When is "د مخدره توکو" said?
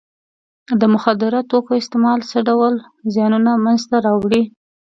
0.79-1.71